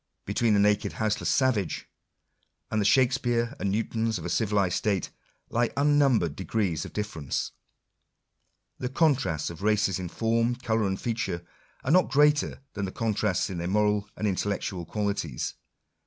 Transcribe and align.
Between 0.25 0.55
the 0.55 0.59
naked 0.59 0.93
houseless 0.93 1.29
savage, 1.29 1.87
and 2.71 2.81
the 2.81 2.85
Shakspeare8 2.85 3.59
and 3.59 3.69
Newtons 3.69 4.17
of 4.17 4.25
a 4.25 4.31
civilized 4.31 4.75
state, 4.75 5.11
lie 5.51 5.69
unnumbered 5.77 6.35
degrees 6.35 6.85
of 6.85 6.91
difference. 6.93 7.51
The 8.79 8.89
contrasts 8.89 9.51
of 9.51 9.61
races 9.61 9.99
in 9.99 10.09
form, 10.09 10.55
colour, 10.55 10.87
and 10.87 10.99
feature, 10.99 11.45
are 11.83 11.91
not 11.91 12.09
greater 12.09 12.63
than 12.73 12.85
the 12.85 12.91
contrasts 12.91 13.51
in 13.51 13.59
their 13.59 13.67
moral 13.67 14.09
and 14.17 14.25
intellectual 14.27 14.85
qualities. 14.87 15.53